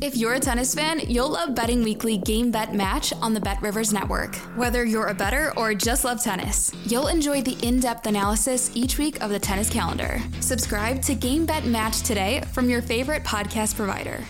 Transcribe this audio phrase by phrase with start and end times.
[0.00, 3.60] If you're a tennis fan, you'll love Betting Weekly Game Bet Match on the Bet
[3.60, 4.36] Rivers Network.
[4.54, 8.96] Whether you're a better or just love tennis, you'll enjoy the in depth analysis each
[8.96, 10.20] week of the tennis calendar.
[10.38, 14.22] Subscribe to Game Bet Match today from your favorite podcast provider.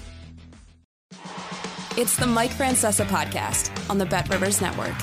[1.99, 4.95] It's the Mike Francesa podcast on the Bet Rivers Network.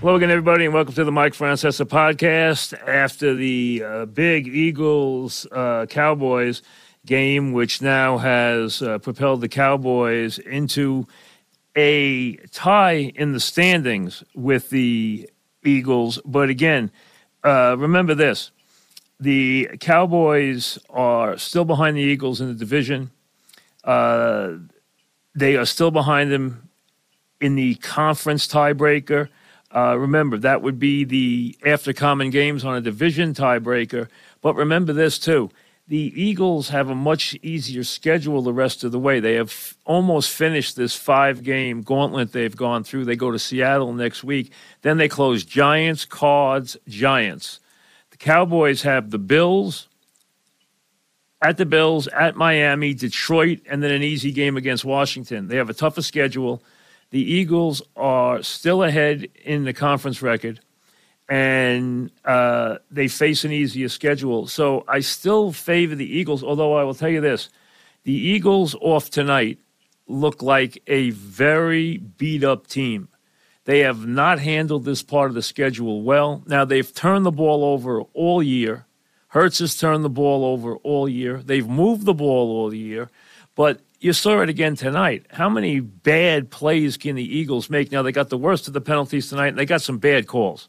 [0.00, 2.72] Hello again, everybody, and welcome to the Mike Francesa podcast.
[2.88, 6.62] After the uh, big Eagles uh, Cowboys
[7.06, 11.06] game, which now has uh, propelled the Cowboys into
[11.76, 15.28] a tie in the standings with the
[15.64, 16.20] Eagles.
[16.24, 16.90] But again,
[17.42, 18.50] uh, remember this
[19.20, 23.10] the Cowboys are still behind the Eagles in the division.
[23.82, 24.54] Uh,
[25.34, 26.68] they are still behind them
[27.40, 29.28] in the conference tiebreaker.
[29.74, 34.08] Uh, remember, that would be the after common games on a division tiebreaker.
[34.40, 35.50] But remember this too
[35.86, 39.20] the Eagles have a much easier schedule the rest of the way.
[39.20, 43.04] They have almost finished this five game gauntlet they've gone through.
[43.04, 44.50] They go to Seattle next week.
[44.80, 47.60] Then they close Giants, Cards, Giants.
[48.10, 49.88] The Cowboys have the Bills,
[51.42, 55.48] at the Bills, at Miami, Detroit, and then an easy game against Washington.
[55.48, 56.62] They have a tougher schedule.
[57.10, 60.60] The Eagles are still ahead in the conference record
[61.28, 64.46] and uh, they face an easier schedule.
[64.46, 67.48] So I still favor the Eagles, although I will tell you this
[68.04, 69.58] the Eagles off tonight
[70.06, 73.08] look like a very beat up team.
[73.64, 76.42] They have not handled this part of the schedule well.
[76.46, 78.86] Now, they've turned the ball over all year.
[79.28, 81.38] Hurts has turned the ball over all year.
[81.42, 83.10] They've moved the ball all year.
[83.54, 85.24] But you saw it again tonight.
[85.30, 87.90] How many bad plays can the Eagles make?
[87.90, 90.68] Now, they got the worst of the penalties tonight, and they got some bad calls.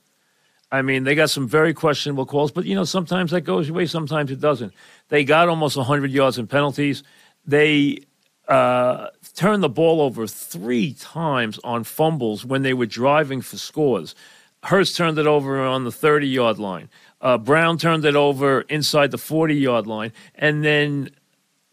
[0.72, 3.78] I mean, they got some very questionable calls, but you know, sometimes that goes your
[3.78, 4.74] way, sometimes it doesn't.
[5.10, 7.04] They got almost 100 yards in penalties.
[7.46, 8.00] They
[8.48, 14.16] uh, turned the ball over three times on fumbles when they were driving for scores.
[14.64, 16.90] Hurts turned it over on the 30 yard line.
[17.22, 20.12] Uh, Brown turned it over inside the 40 yard line.
[20.36, 21.12] And then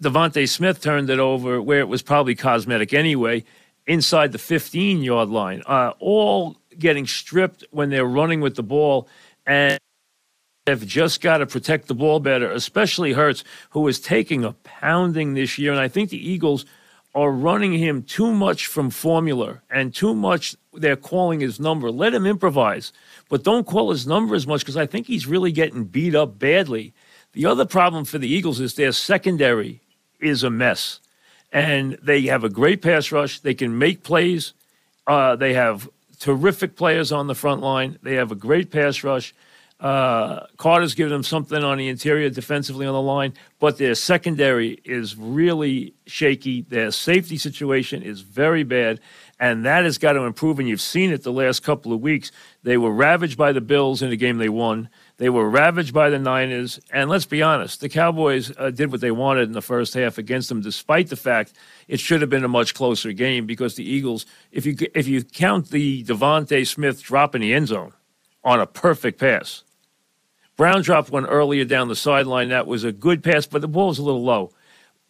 [0.03, 3.45] DeVonta Smith turned it over where it was probably cosmetic anyway,
[3.87, 5.63] inside the 15 yard line.
[5.67, 9.09] Uh, all getting stripped when they're running with the ball
[9.47, 9.79] and
[10.67, 15.35] they've just got to protect the ball better, especially Hurts, who is taking a pounding
[15.35, 15.73] this year.
[15.73, 16.65] And I think the Eagles
[17.15, 21.91] are running him too much from formula and too much they're calling his number.
[21.91, 22.93] Let him improvise,
[23.29, 26.39] but don't call his number as much because I think he's really getting beat up
[26.39, 26.95] badly.
[27.33, 29.81] The other problem for the Eagles is their secondary
[30.21, 31.01] is a mess.
[31.53, 33.41] And they have a great pass rush.
[33.41, 34.55] They can make plays.
[35.07, 35.89] Uh, they have
[36.23, 37.99] terrific players on the front line.
[38.01, 39.35] They have a great pass rush.
[39.81, 44.79] Uh, Carter's given them something on the interior defensively on the line, but their secondary
[44.85, 46.63] is really shaky.
[46.63, 49.01] Their safety situation is very bad,
[49.41, 50.61] and that has got to improve.
[50.61, 52.31] And you've seen it the last couple of weeks.
[52.63, 54.89] They were ravaged by the Bills in a game they won.
[55.23, 56.81] They were ravaged by the Niners.
[56.91, 60.19] And let's be honest, the Cowboys uh, did what they wanted in the first half
[60.19, 61.53] against them, despite the fact
[61.87, 65.23] it should have been a much closer game because the Eagles, if you, if you
[65.23, 67.93] count the DeVonta Smith drop in the end zone
[68.43, 69.63] on a perfect pass,
[70.57, 72.49] Brown dropped one earlier down the sideline.
[72.49, 74.51] That was a good pass, but the ball was a little low.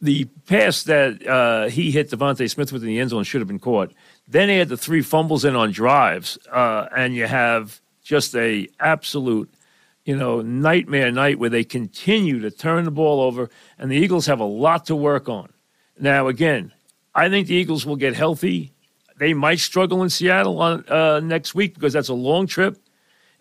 [0.03, 3.49] The pass that uh, he hit DeVonta Smith with in the end zone should have
[3.49, 3.95] been caught.
[4.29, 8.69] Then he had the three fumbles in on drives, uh, and you have just a
[8.79, 9.49] absolute–
[10.05, 14.27] you know, nightmare night where they continue to turn the ball over, and the Eagles
[14.27, 15.53] have a lot to work on.
[15.99, 16.73] Now, again,
[17.15, 18.73] I think the Eagles will get healthy.
[19.19, 22.79] They might struggle in Seattle on uh, next week because that's a long trip.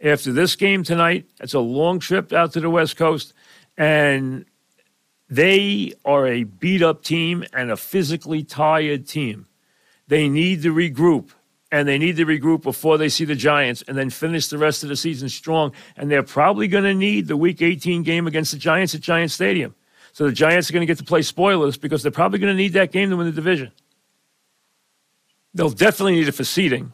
[0.03, 3.33] After this game tonight, it's a long trip out to the West Coast,
[3.77, 4.45] and
[5.29, 9.47] they are a beat up team and a physically tired team.
[10.07, 11.29] They need to regroup
[11.71, 14.83] and they need to regroup before they see the Giants and then finish the rest
[14.83, 15.71] of the season strong.
[15.95, 19.31] And they're probably going to need the Week 18 game against the Giants at Giant
[19.31, 19.73] Stadium.
[20.13, 22.57] So the Giants are going to get to play spoilers because they're probably going to
[22.57, 23.71] need that game to win the division.
[25.53, 26.93] They'll definitely need it for seeding,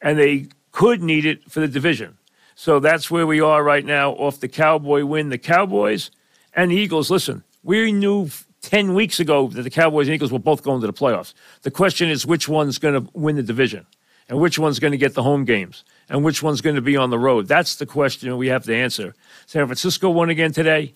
[0.00, 2.16] and they could need it for the division.
[2.54, 5.28] So that's where we are right now off the Cowboy win.
[5.28, 6.10] The Cowboys
[6.54, 8.30] and the Eagles, listen, we knew
[8.62, 11.34] 10 weeks ago that the Cowboys and Eagles were both going to the playoffs.
[11.62, 13.86] The question is which one's going to win the division
[14.28, 16.96] and which one's going to get the home games and which one's going to be
[16.96, 17.48] on the road?
[17.48, 19.14] That's the question we have to answer.
[19.46, 20.92] San Francisco won again today.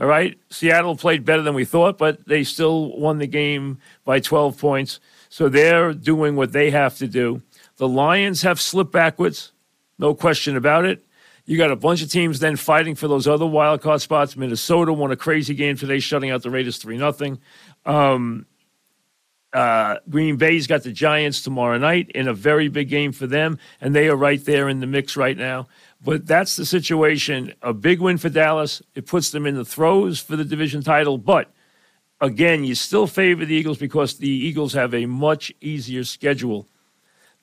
[0.00, 0.36] All right.
[0.50, 4.98] Seattle played better than we thought, but they still won the game by 12 points.
[5.28, 7.42] So they're doing what they have to do.
[7.76, 9.52] The Lions have slipped backwards,
[9.98, 11.04] no question about it.
[11.46, 14.36] You got a bunch of teams then fighting for those other wild card spots.
[14.36, 17.38] Minnesota won a crazy game today, shutting out the Raiders 3 0.
[17.84, 18.46] Um,
[19.52, 23.58] uh, Green Bay's got the Giants tomorrow night in a very big game for them,
[23.80, 25.68] and they are right there in the mix right now.
[26.02, 27.54] But that's the situation.
[27.62, 28.82] A big win for Dallas.
[28.94, 31.18] It puts them in the throes for the division title.
[31.18, 31.52] But
[32.20, 36.66] again, you still favor the Eagles because the Eagles have a much easier schedule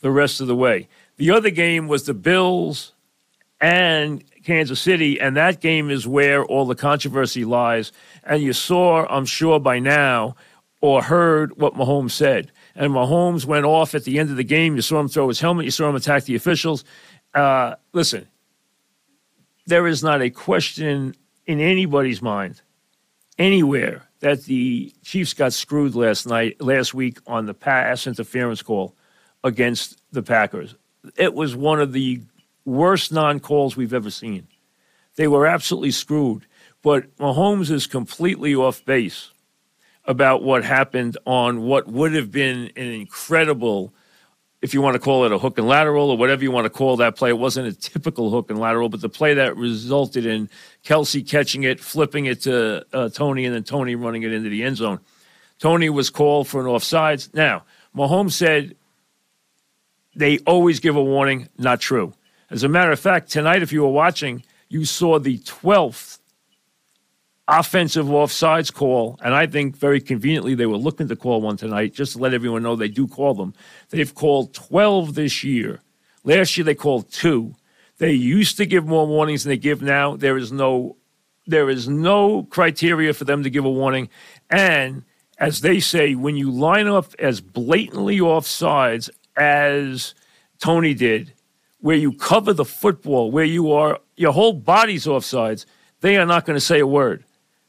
[0.01, 0.89] the rest of the way.
[1.17, 2.93] The other game was the Bills
[3.61, 7.91] and Kansas City, and that game is where all the controversy lies.
[8.23, 10.35] And you saw, I'm sure by now,
[10.81, 12.51] or heard what Mahomes said.
[12.75, 14.75] And Mahomes went off at the end of the game.
[14.75, 15.65] You saw him throw his helmet.
[15.65, 16.83] You saw him attack the officials.
[17.35, 18.27] Uh, listen,
[19.67, 21.15] there is not a question
[21.45, 22.61] in anybody's mind
[23.37, 28.95] anywhere that the Chiefs got screwed last night, last week on the pass interference call
[29.43, 30.75] against the Packers.
[31.15, 32.21] It was one of the
[32.71, 34.47] worst non calls we've ever seen.
[35.15, 36.45] They were absolutely screwed.
[36.81, 39.31] But Mahomes is completely off base
[40.05, 43.93] about what happened on what would have been an incredible,
[44.63, 46.71] if you want to call it a hook and lateral or whatever you want to
[46.71, 47.29] call that play.
[47.29, 50.49] It wasn't a typical hook and lateral, but the play that resulted in
[50.83, 54.63] Kelce catching it, flipping it to uh, Toney, and then Toney running it into the
[54.63, 54.99] end zone.
[55.59, 57.31] Toney was called for an offsides.
[57.35, 57.63] Now,
[57.95, 58.75] Mahomes said
[60.15, 61.47] they always give a warning.
[61.59, 62.13] Not true.
[62.51, 66.19] As a matter of fact, tonight, if you were watching, you saw the 12th
[67.47, 71.93] offensive offsides call, and I think very conveniently they were looking to call one tonight,
[71.93, 73.53] just to let everyone know they do call them.
[73.89, 75.79] They've called 12 this year.
[76.25, 77.55] Last year they called two.
[77.99, 80.17] They used to give more warnings than they give now.
[80.17, 80.97] There is no
[81.47, 84.09] there is no criteria for them to give a warning.
[84.49, 85.03] And
[85.39, 90.13] as they say, when you line up as blatantly offsides as
[90.59, 91.33] Toney did,
[91.81, 95.65] where you cover the football, where you are your whole body's offsides,
[95.99, 97.23] they are not going to say a word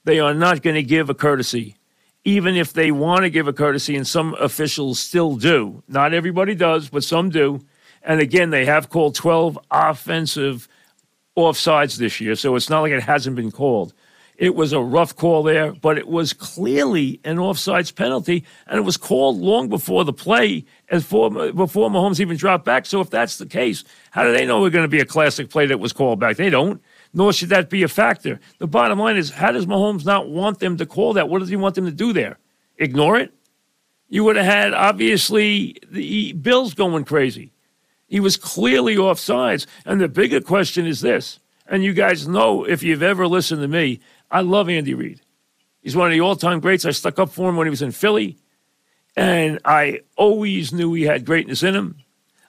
[0.04, 1.76] they are not going to give a courtesy,
[2.24, 5.82] even if they want to give a courtesy, and some officials still do.
[5.88, 7.64] Not everybody does, but some do.
[8.02, 10.68] And again, they have called 12 offensive
[11.36, 13.94] offsides this year, so it's not like it hasn't been called.
[14.36, 18.82] It was a rough call there, but it was clearly an offsides penalty, and it
[18.82, 22.86] was called long before the play, as for, before Mahomes even dropped back.
[22.86, 25.50] So if that's the case, how do they know we're going to be a classic
[25.50, 26.36] play that was called back?
[26.36, 26.82] They don't
[27.12, 28.40] nor should that be a factor.
[28.58, 31.28] The bottom line is how does Mahomes not want them to call that?
[31.28, 32.38] What does he want them to do there?
[32.78, 33.34] Ignore it?
[34.08, 37.52] You would have had, obviously, the Bills going crazy.
[38.08, 39.66] He was clearly off sides.
[39.86, 43.68] And the bigger question is this, and you guys know if you've ever listened to
[43.68, 44.00] me,
[44.32, 45.20] I love Andy Reid.
[45.82, 46.86] He's one of the all time greats.
[46.86, 48.38] I stuck up for him when he was in Philly.
[49.14, 51.96] And I always knew he had greatness in him.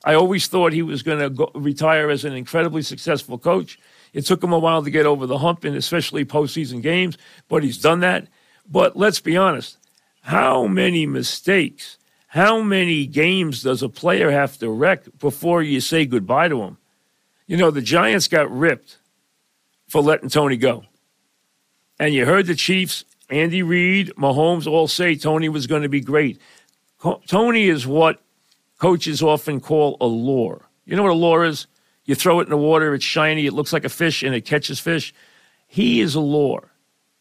[0.05, 3.79] I always thought he was going to retire as an incredibly successful coach.
[4.13, 7.17] It took him a while to get over the hump, and especially postseason games,
[7.49, 8.27] but he's done that.
[8.69, 9.77] But let's be honest
[10.21, 11.97] how many mistakes,
[12.27, 16.77] how many games does a player have to wreck before you say goodbye to him?
[17.45, 18.99] You know, the Giants got ripped
[19.89, 20.85] for letting Toney go.
[21.99, 26.01] And you heard the Chiefs, Andy Reid, Mahomes all say Toney was going to be
[26.01, 26.39] great.
[27.27, 28.21] Toney is what
[28.79, 30.67] coaches often call a lure.
[30.85, 31.67] You know what a lure is?
[32.05, 34.41] You throw it in the water, it's shiny, it looks like a fish, and it
[34.41, 35.13] catches fish.
[35.67, 36.71] He is a lure.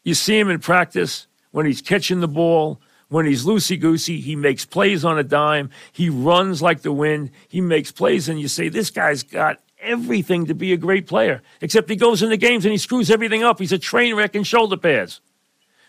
[0.03, 4.35] You see him in practice when he's catching the ball, when he's loosey goosey, he
[4.35, 8.47] makes plays on a dime, he runs like the wind, he makes plays, and you
[8.47, 12.65] say, This guy's got everything to be a great player, except he goes into games
[12.65, 13.59] and he screws everything up.
[13.59, 15.21] He's a train wreck in shoulder pads.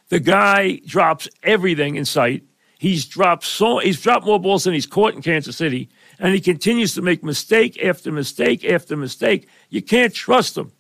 [0.09, 2.45] The guy drops everything in sight.
[2.79, 6.41] He's dropped so he's dropped more balls than he's caught in Kansas City and he
[6.41, 9.49] continues to make mistake after mistake after mistake.
[9.71, 10.73] You can't trust him.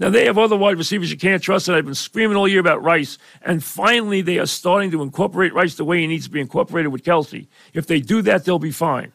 [0.00, 2.60] Now, they have other wide receivers you can't trust, and I've been screaming all year
[2.60, 3.18] about Rice.
[3.42, 6.92] And finally, they are starting to incorporate Rice the way he needs to be incorporated
[6.92, 7.48] with Kelce.
[7.74, 9.12] If they do that, they'll be fine.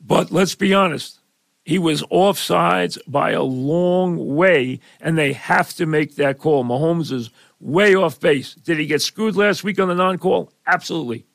[0.00, 1.20] But let's be honest,
[1.64, 6.62] he was offsides by a long way, and they have to make that call.
[6.62, 8.54] Mahomes is way off base.
[8.54, 10.52] Did he get screwed last week on the non call?
[10.66, 11.26] Absolutely.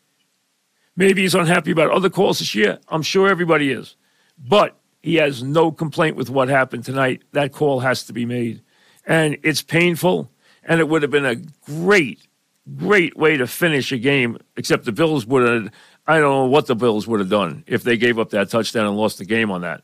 [0.96, 2.78] Maybe he's unhappy about other calls this year.
[2.90, 3.96] I'm sure everybody is.
[4.38, 7.24] But he has no complaint with what happened tonight.
[7.32, 8.62] That call has to be made.
[9.08, 10.30] And it's painful.
[10.64, 12.28] And it would have been a great,
[12.76, 15.72] great way to finish a game, except the Bills would have,
[16.06, 18.86] I don't know what the Bills would have done if they gave up that touchdown
[18.86, 19.84] and lost the game on that.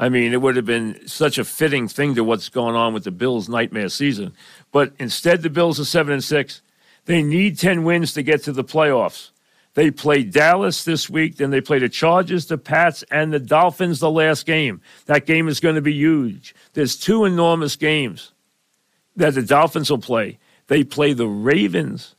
[0.00, 3.04] I mean, it would have been such a fitting thing to what's going on with
[3.04, 4.32] the Bills' nightmare season.
[4.72, 6.62] But instead, the Bills are seven and six.
[7.04, 9.30] They need ten wins to get to the playoffs.
[9.74, 14.00] They play Dallas this week, then they play the Chargers, the Pats, and the Dolphins
[14.00, 14.80] the last game.
[15.04, 16.54] That game is going to be huge.
[16.72, 18.32] There's two enormous games
[19.16, 20.38] that the Dolphins will play.
[20.68, 22.14] They play the Ravens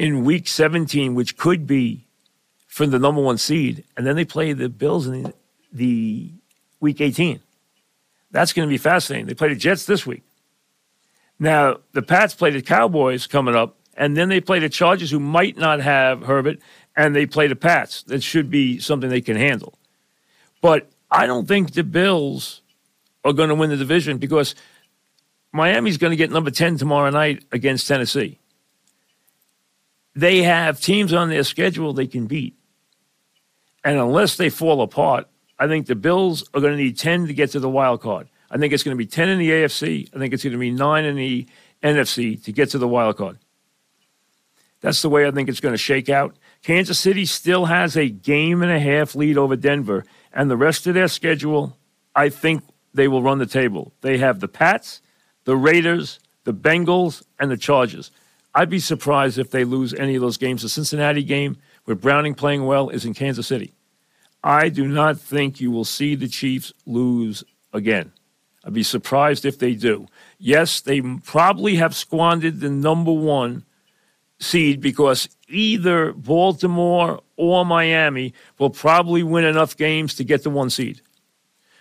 [0.00, 2.08] in week 17, which could be
[2.66, 5.34] for the number one seed, and then they play the Bills in the,
[5.72, 6.32] the
[6.80, 7.40] week 18.
[8.30, 9.26] That's going to be fascinating.
[9.26, 10.22] They play the Jets this week.
[11.38, 15.20] Now, the Pats play the Cowboys coming up, and then they play the Chargers, who
[15.20, 16.58] might not have Herbert,
[16.96, 18.02] and they play the Pats.
[18.04, 19.78] That should be something they can handle.
[20.60, 22.60] But I don't think the Bills
[23.24, 24.54] are going to win the division because
[25.52, 28.38] Miami's going to get number 10 tomorrow night against Tennessee.
[30.14, 32.56] They have teams on their schedule they can beat.
[33.84, 37.34] And unless they fall apart, I think the Bills are going to need 10 to
[37.34, 38.28] get to the wild card.
[38.50, 40.08] I think it's going to be 10 in the AFC.
[40.14, 41.46] I think it's going to be 9 in the
[41.82, 43.38] NFC to get to the wild card.
[44.80, 46.36] That's the way I think it's going to shake out.
[46.62, 50.86] Kansas City still has a game and a half lead over Denver, and the rest
[50.86, 51.76] of their schedule,
[52.14, 52.62] I think
[52.94, 53.92] they will run the table.
[54.00, 55.02] They have the Pats,
[55.44, 58.10] the Raiders, the Bengals, and the Chargers.
[58.54, 60.62] I'd be surprised if they lose any of those games.
[60.62, 63.74] The Cincinnati game, with Browning playing well, is in Kansas City.
[64.42, 68.12] I do not think you will see the Chiefs lose again.
[68.64, 70.06] I'd be surprised if they do.
[70.38, 73.64] Yes, they probably have squandered the number one
[74.40, 80.70] seed because either Baltimore or Miami will probably win enough games to get the one
[80.70, 81.00] seed,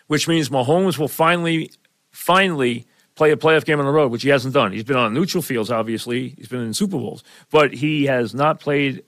[0.07, 1.71] which means Mahomes will finally,
[2.11, 4.71] finally play a playoff game on the road, which he hasn't done.
[4.71, 6.29] He's been on neutral fields, obviously.
[6.29, 9.03] He's been in Super Bowls, but he has not played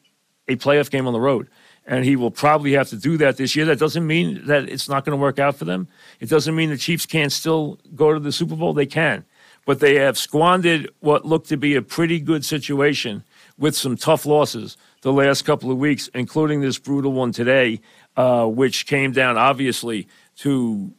[0.47, 1.47] a playoff game on the road.
[1.89, 3.65] And he will probably have to do that this year.
[3.65, 5.89] That doesn't mean that it's not going to work out for them.
[6.22, 8.74] It doesn't mean the Chiefs can't still go to the Super Bowl.
[8.74, 9.25] They can.
[9.65, 13.24] But they have squandered what looked to be a pretty good situation
[13.58, 17.81] with some tough losses the last couple of weeks, including this brutal one today,
[18.15, 20.93] uh, which came down obviously to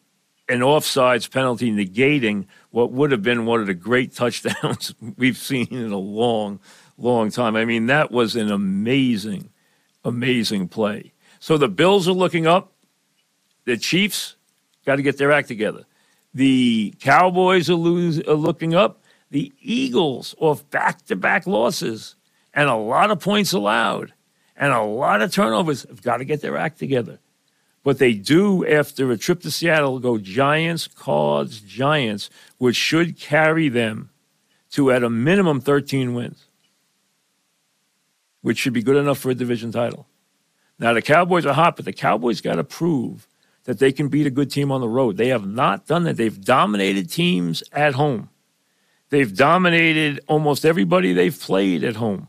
[0.48, 5.68] an offsides penalty negating what would have been one of the great touchdowns we've seen
[5.70, 6.60] in a long,
[6.98, 7.56] long time.
[7.56, 9.50] I mean, that was an amazing,
[10.04, 11.12] amazing play.
[11.38, 12.72] So the Bills are looking up.
[13.64, 14.36] The Chiefs
[14.86, 15.84] got to get their act together.
[16.34, 19.02] The Cowboys are, lose, are looking up.
[19.30, 22.16] The Eagles, off back to back losses,
[22.52, 24.12] and a lot of points allowed
[24.60, 27.18] and a lot of turnovers have got to get their act together.
[27.82, 32.28] But they do, after a trip to Seattle, go Giants, Cards, Giants,
[32.58, 34.10] which should carry them
[34.72, 36.44] to at a minimum 13 wins,
[38.42, 40.06] which should be good enough for a division title.
[40.78, 43.28] Now, the Cowboys are hot, but the Cowboys got to prove
[43.64, 45.16] that they can beat a good team on the road.
[45.16, 46.16] They have not done that.
[46.16, 48.30] They've dominated teams at home,
[49.10, 52.28] they've dominated almost everybody they've played at home.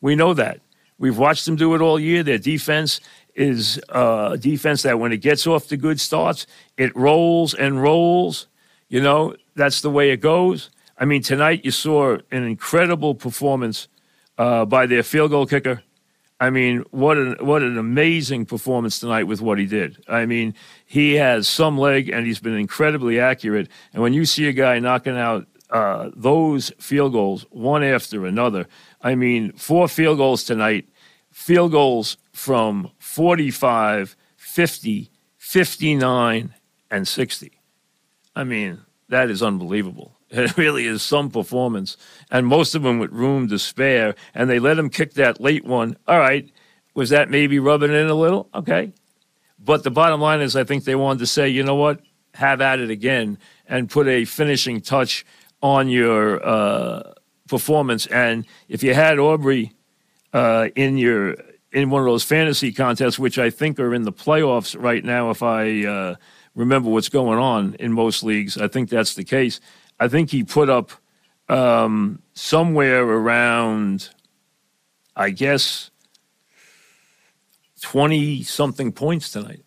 [0.00, 0.60] We know that.
[0.98, 2.22] We've watched them do it all year.
[2.22, 3.00] Their defense
[3.34, 6.46] is uh, a defense that when it gets off to good starts,
[6.76, 8.46] it rolls and rolls.
[8.88, 10.70] You know, that's the way it goes.
[10.98, 13.88] I mean, tonight you saw an incredible performance
[14.38, 15.82] uh, by their field goal kicker.
[16.38, 20.04] I mean, what an what an amazing performance tonight with what he did.
[20.06, 23.68] I mean, he has some leg and he's been incredibly accurate.
[23.94, 28.66] And when you see a guy knocking out uh, those field goals one after another,
[29.00, 30.86] I mean, four field goals tonight,
[31.30, 36.54] field goals from 45, 50, 59,
[36.90, 37.52] and 60.
[38.34, 40.15] I mean, that is unbelievable.
[40.30, 41.96] It really is some performance.
[42.30, 44.16] And most of them with room to spare.
[44.34, 45.96] And they let him kick that late one.
[46.08, 46.50] All right.
[46.94, 48.48] Was that maybe rubbing in a little?
[48.54, 48.92] Okay.
[49.58, 52.00] But the bottom line is, I think they wanted to say, you know what?
[52.34, 55.24] Have at it again and put a finishing touch
[55.62, 57.12] on your uh,
[57.48, 58.06] performance.
[58.06, 59.72] And if you had Aubrey
[60.32, 61.36] uh, in your
[61.72, 65.30] in one of those fantasy contests, which I think are in the playoffs right now,
[65.30, 66.14] if I uh,
[66.54, 69.60] remember what's going on in most leagues, I think that's the case.
[69.98, 70.92] I think he put up
[71.48, 74.10] um, somewhere around,
[75.14, 75.90] I guess,
[77.80, 79.64] twenty something points tonight.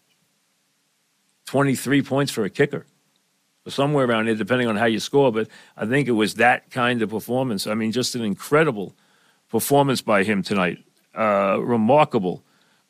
[1.46, 2.86] Twenty three points for a kicker
[3.68, 5.32] somewhere around there, depending on how you score.
[5.32, 7.68] But I think it was that kind of performance.
[7.68, 8.96] I mean, just an incredible
[9.50, 10.84] performance by him tonight.
[11.16, 12.44] Uh, remarkable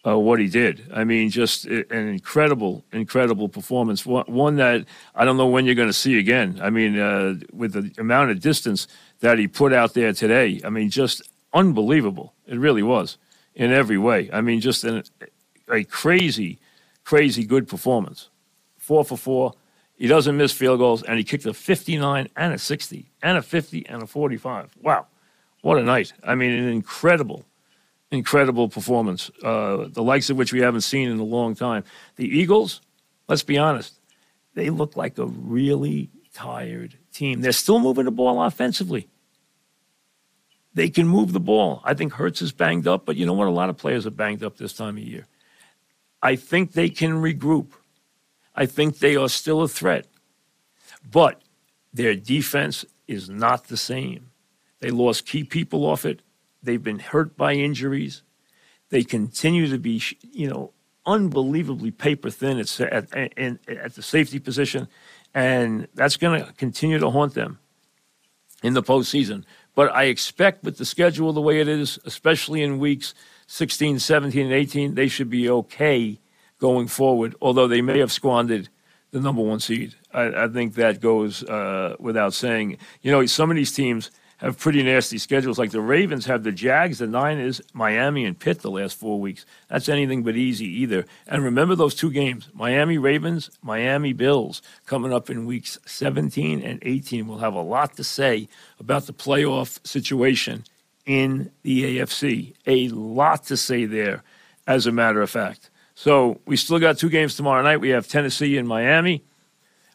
[0.06, 0.90] uh, what he did.
[0.94, 4.06] I mean, just an incredible, incredible performance.
[4.06, 6.60] One that I don't know when you're going to see again.
[6.62, 8.88] I mean, uh, with the amount of distance
[9.20, 11.22] that he put out there today, I mean, just
[11.54, 12.34] unbelievable.
[12.48, 13.18] It really was
[13.56, 14.30] in every way.
[14.32, 15.04] I mean, just an,
[15.72, 16.60] a crazy,
[17.04, 18.30] crazy good performance.
[18.78, 19.54] Four for four
[19.98, 23.42] He doesn't miss field goals, and he kicked a 59 and a 60 and a
[23.42, 24.78] 50 and a 45.
[24.82, 25.08] Wow,
[25.62, 26.14] what a night!
[26.24, 27.44] I mean, an incredible,
[28.12, 31.84] incredible performance, uh, the likes of which we haven't seen in a long time.
[32.16, 32.82] The Eagles,
[33.28, 34.00] let's be honest,
[34.56, 37.42] they look like a really tired team.
[37.42, 39.08] They're still moving the ball offensively.
[40.74, 41.82] They can move the ball.
[41.84, 43.48] I think Hurts is banged up, but you know what?
[43.48, 45.26] A lot of players are banged up this time of year.
[46.22, 47.72] I think they can regroup.
[48.56, 50.08] I think they are still a threat.
[51.10, 51.42] But
[51.94, 54.32] their defense is not the same.
[54.80, 56.22] They lost key people off it.
[56.62, 58.24] They've been hurt by injuries.
[58.90, 60.02] They continue to be,
[60.32, 60.74] you know,
[61.06, 64.88] unbelievably paper thin at, at, at the safety position.
[65.34, 67.60] And that's going to continue to haunt them
[68.64, 69.44] in the postseason.
[69.76, 73.14] But I expect with the schedule the way it is, especially in weeks
[73.48, 76.20] 16, 17, and 18, they should be okay
[76.60, 78.70] going forward, although they may have squandered
[79.12, 79.96] the number one seed.
[80.14, 82.78] I, I think that goes uh, without saying.
[83.02, 85.60] You know, some of these teams have pretty nasty schedules.
[85.60, 89.46] Like the Ravens have the Jags, the Niners, Miami, and Pitt the last four weeks.
[89.70, 91.06] That's anything but easy either.
[91.28, 96.80] And remember those two games Miami Ravens, Miami Bills, coming up in weeks 17 and
[96.82, 97.28] 18.
[97.28, 98.48] We'll have a lot to say
[98.80, 100.64] about the playoff situation
[101.06, 102.54] in the AFC.
[102.66, 104.24] A lot to say there,
[104.68, 105.70] as a matter of fact.
[105.96, 107.82] So we still got two games tomorrow night.
[107.82, 109.24] We have Tennessee and Miami.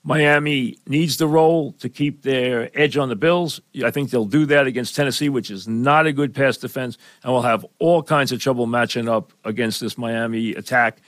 [0.06, 3.60] Miami needs the roll to keep their edge on the Bills.
[3.82, 7.32] I think they'll do that against Tennessee, which is not a good pass defense, and
[7.32, 10.98] will have all kinds of trouble matching up against this Miami attack,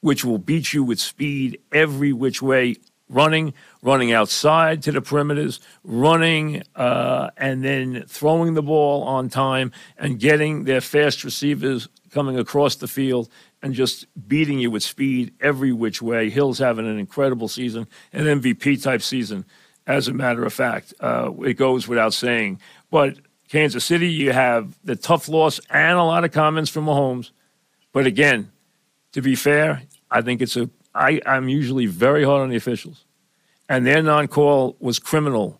[0.00, 2.76] which will beat you with speed every which way,
[3.08, 9.72] running, running outside to the perimeters, running, uh, and then throwing the ball on time
[9.98, 13.28] and getting their fast receivers coming across the field
[13.64, 16.28] and just beating you with speed every which way.
[16.28, 19.46] Hill's having an incredible season, an MVP type season,
[19.86, 20.92] as a matter of fact.
[21.00, 22.60] Uh, it goes without saying.
[22.90, 23.16] But
[23.48, 27.30] Kansas City, you have the tough loss and a lot of comments from Mahomes.
[27.94, 28.52] But again,
[29.12, 30.68] to be fair, I think it's a.
[30.94, 33.06] I, I'm usually very hard on the officials,
[33.66, 35.58] and their non-call was criminal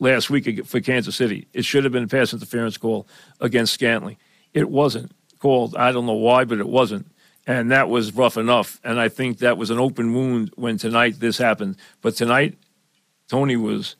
[0.00, 1.46] last week for Kansas City.
[1.52, 3.06] It should have been a pass interference call
[3.40, 4.16] against Scantling.
[4.52, 5.76] It wasn't called.
[5.76, 7.06] I don't know why, but it wasn't
[7.46, 8.80] and that was rough enough.
[8.82, 11.76] And I think that was an open wound when tonight this happened.
[12.02, 12.58] But tonight,
[13.28, 13.96] Toney was,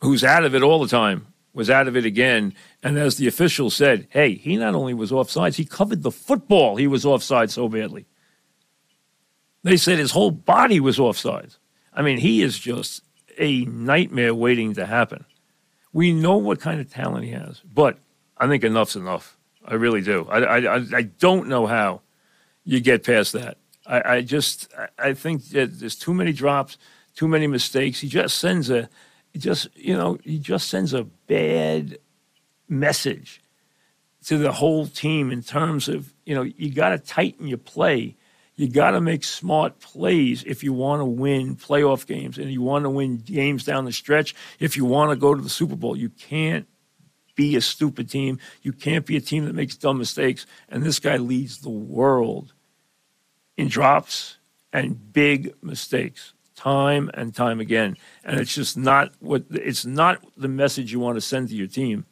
[0.00, 2.52] who's out of it all the time, was out of it again.
[2.82, 6.76] And as the official said, hey, he not only was offsides, he covered the football.
[6.76, 8.06] He was offside so badly.
[9.62, 11.58] They said his whole body was offsides.
[11.92, 13.02] I mean, he is just
[13.38, 15.24] a nightmare waiting to happen.
[15.92, 17.98] We know what kind of talent he has, but
[18.36, 19.38] I think enough's enough.
[19.64, 20.26] I really do.
[20.28, 22.02] I, I, I don't know how
[22.64, 23.58] you get past that.
[23.86, 26.78] I, I just I think that there's too many drops,
[27.14, 28.00] too many mistakes.
[28.00, 28.88] He just sends a,
[29.36, 31.98] just you know he just sends a bad
[32.68, 33.42] message
[34.26, 38.16] to the whole team in terms of you know you got to tighten your play.
[38.56, 42.62] You got to make smart plays if you want to win playoff games and you
[42.62, 44.32] want to win games down the stretch.
[44.60, 46.68] If you want to go to the Super Bowl, you can't
[47.34, 48.38] be a stupid team.
[48.62, 50.46] You can't be a team that makes dumb mistakes.
[50.68, 52.53] And this guy leads the world
[53.56, 54.38] in drops
[54.72, 57.96] and big mistakes time and time again.
[58.24, 61.66] And it's just not what it's not the message you want to send to your
[61.66, 62.06] team.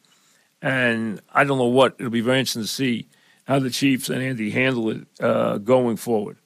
[0.61, 3.07] And I don't know what it'll be very interesting to see
[3.45, 6.37] how the Chiefs and Andy handle it uh, going forward.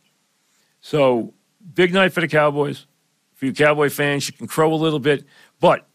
[0.82, 1.34] So
[1.74, 2.88] big night for the Cowboys.
[3.36, 5.24] For you Cowboy fans, you can crow a little bit,
[5.60, 5.88] but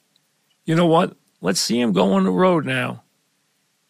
[0.65, 1.17] you know what?
[1.41, 3.03] Let's see them go on the road now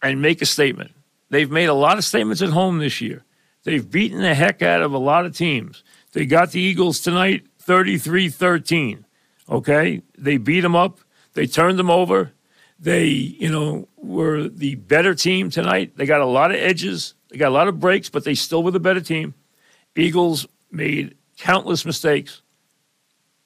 [0.00, 0.92] and make a statement.
[1.28, 3.24] They've made a lot of statements at home this year.
[3.64, 5.84] They've beaten the heck out of a lot of teams.
[6.12, 9.04] They got the Eagles tonight 33 13.
[9.48, 10.02] Okay?
[10.18, 11.00] They beat them up,
[11.34, 12.32] they turned them over.
[12.78, 15.96] They, you know, were the better team tonight.
[15.96, 18.62] They got a lot of edges, they got a lot of breaks, but they still
[18.62, 19.34] were the better team.
[19.94, 22.42] Eagles made countless mistakes,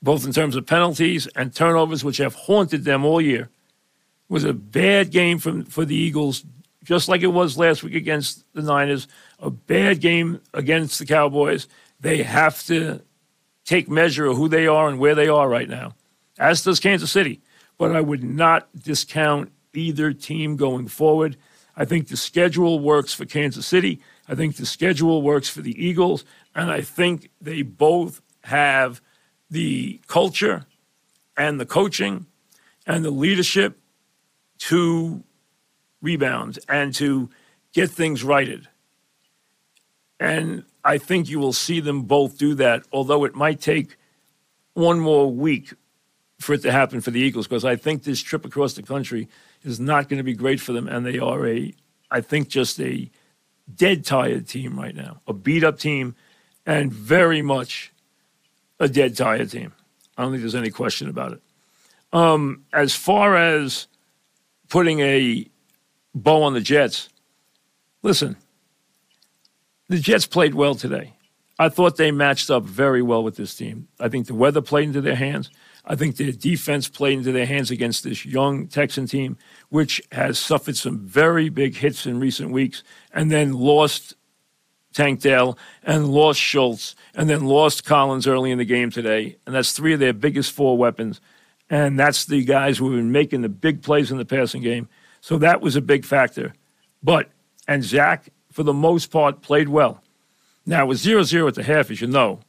[0.03, 3.43] both in terms of penalties and turnovers, which have haunted them all year.
[3.43, 6.45] It was a bad game from, for the Eagles
[6.87, 9.09] just like it was last week against the Niners,
[9.41, 11.67] a bad game against the Cowboys.
[12.01, 13.03] They have to
[13.65, 15.97] take measure of who they are and where they are right now,
[16.39, 17.43] as does Kansas City.
[17.77, 21.37] But I would not discount either team going forward.
[21.77, 24.01] I think the schedule works for Kansas City.
[24.29, 26.25] I think the schedule works for the Eagles.
[26.55, 29.03] And I think they both have
[29.51, 30.67] the culture
[31.37, 32.27] and the coaching
[32.87, 33.79] and the leadership
[34.59, 35.25] to
[36.03, 37.31] rebounds and to
[37.73, 38.69] get things righted.
[40.19, 43.97] And I think you will see them both do that, although it might take
[44.75, 45.73] one more week
[46.39, 49.29] for it to happen for the Eagles because I think this trip across the country
[49.65, 51.73] is not going to be great for them, and they are a,
[52.11, 53.11] I think, just a
[53.75, 56.15] dead tired team right now, a beat up team,
[56.65, 57.93] and very much
[58.79, 59.73] a dead tired team.
[60.17, 61.43] I don't think there's any question about it.
[62.13, 63.89] Um, as far as
[64.69, 65.49] putting a
[66.17, 67.09] bow on the Jets,
[68.03, 68.37] listen,
[69.89, 71.13] the Jets played well today.
[71.59, 73.89] I thought they matched up very well with this team.
[73.99, 75.51] I think the weather played into their hands.
[75.85, 80.39] I think their defense played into their hands against this young Texan team, which has
[80.39, 84.15] suffered some very big hits in recent weeks and then lost
[84.93, 89.37] Tank Dell and lost Schultz and then lost Collins early in the game today.
[89.47, 91.21] And that's three of their biggest four weapons.
[91.71, 94.89] And that's the guys who have been making the big plays in the passing game.
[95.21, 96.55] So that was a big factor.
[97.03, 97.31] But,
[97.67, 100.03] and Zach, for the most part, played well.
[100.65, 102.41] Now, it was 0 0 at the half, as you know.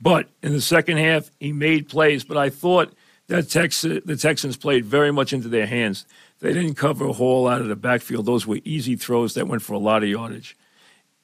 [0.00, 2.24] But in the second half, he made plays.
[2.24, 2.92] But I thought
[3.28, 6.06] that Tex- the Texans played very much into their hands.
[6.40, 8.26] They didn't cover a hole out of the backfield.
[8.26, 10.56] Those were easy throws that went for a lot of yardage.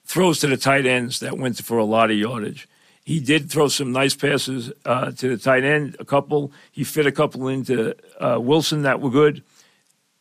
[0.05, 2.69] Throws to the tight ends that went for a lot of yardage.
[3.05, 6.53] He did throw some nice passes uh, to the tight end, a couple.
[6.71, 9.43] He fit a couple into uh, Wilson that were good.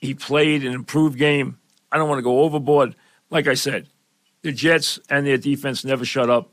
[0.02, 1.60] He played an improved game.
[1.92, 2.96] I don't want to go overboard.
[3.30, 3.88] Like I said,
[4.42, 6.52] the Jets and their defense never shut up.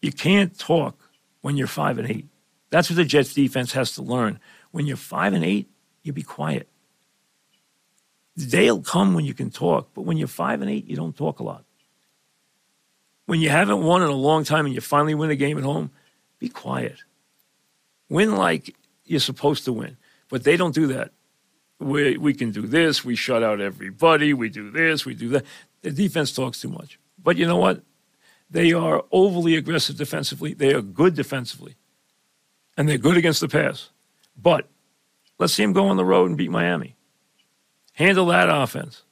[0.00, 0.96] You can't talk
[1.40, 2.28] when you're five and eight.
[2.70, 4.40] That's what the Jets defense has to learn.
[4.70, 5.68] When you're five and eight,
[6.02, 6.68] you be quiet.
[8.36, 10.96] The day will come when you can talk, but when you're five and eight, you
[10.96, 11.64] don't talk a lot.
[13.26, 15.64] When you haven't won in a long time and you finally win a game at
[15.64, 15.90] home,
[16.38, 16.96] be quiet.
[18.08, 19.96] Win like you're supposed to win.
[20.28, 21.12] But they don't do that.
[21.82, 25.44] We, we can do this, we shut out everybody, we do this, we do that.
[25.82, 26.98] The defense talks too much.
[27.22, 27.82] But you know what?
[28.50, 30.54] They are overly aggressive defensively.
[30.54, 31.76] They are good defensively.
[32.76, 33.90] And they're good against the pass.
[34.36, 34.68] But
[35.38, 36.94] let's see them go on the road and beat Miami.
[37.94, 39.02] Handle that offense.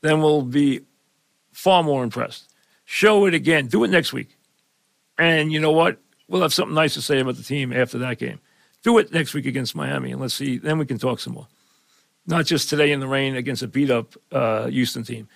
[0.00, 0.80] Then we'll be
[1.52, 2.52] far more impressed.
[2.84, 3.66] Show it again.
[3.66, 4.36] Do it next week.
[5.18, 5.98] And you know what?
[6.28, 8.40] We'll have something nice to say about the team after that game.
[8.82, 10.56] Do it next week against Miami, and let's see.
[10.56, 11.48] Then we can talk some more.
[12.26, 15.28] Not just today in the rain against a beat up uh, Houston team.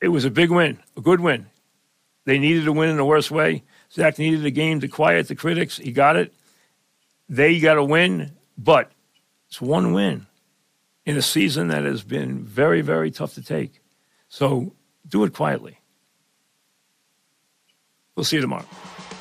[0.00, 1.46] It was a big win, a good win.
[2.26, 3.62] They needed a win in the worst way.
[3.92, 5.78] Zach needed a game to quiet the critics.
[5.78, 6.34] He got it.
[7.28, 8.92] They got a win, but
[9.48, 10.26] it's one win
[11.04, 13.80] in a season that has been very, very tough to take.
[14.28, 14.74] So
[15.08, 15.78] do it quietly.
[18.16, 18.66] We'll see you tomorrow.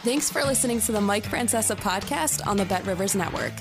[0.04, 3.54] Thanks for listening to the Mike Francesa podcast on the Bet Rivers Network.